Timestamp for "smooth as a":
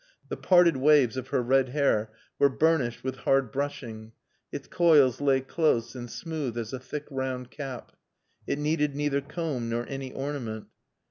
6.09-6.79